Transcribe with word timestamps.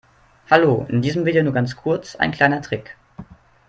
Hallo, 0.49 0.87
in 0.89 1.03
diesem 1.03 1.25
Video 1.25 1.43
nur 1.43 1.53
ganz 1.53 1.75
kurz 1.75 2.15
ein 2.15 2.31
kleiner 2.31 2.63
Trick. 2.63 2.97